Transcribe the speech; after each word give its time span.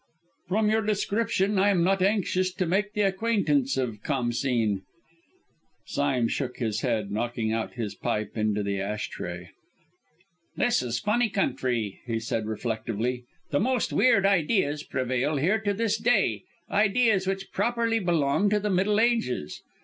"From 0.47 0.67
your 0.71 0.81
description 0.81 1.59
I 1.59 1.69
am 1.69 1.83
not 1.83 2.01
anxious 2.01 2.51
to 2.55 2.65
make 2.65 2.93
the 2.93 3.01
acquaintance 3.01 3.77
of 3.77 4.01
Khamsîn!" 4.01 4.81
Sime 5.85 6.27
shook 6.27 6.57
his 6.57 6.81
head, 6.81 7.11
knocking 7.11 7.53
out 7.53 7.73
his 7.75 7.93
pipe 7.93 8.35
into 8.35 8.63
the 8.63 8.79
ash 8.81 9.09
tray. 9.09 9.51
"This 10.57 10.81
is 10.81 10.97
a 10.97 11.01
funny 11.03 11.29
country," 11.29 11.99
he 12.07 12.19
said 12.19 12.47
reflectively. 12.47 13.25
"The 13.51 13.59
most 13.59 13.93
weird 13.93 14.25
ideas 14.25 14.81
prevail 14.81 15.35
here 15.35 15.59
to 15.59 15.71
this 15.71 15.99
day 15.99 16.45
ideas 16.71 17.27
which 17.27 17.51
properly 17.51 17.99
belong 17.99 18.49
to 18.49 18.59
the 18.59 18.71
Middle 18.71 18.99
Ages. 18.99 19.61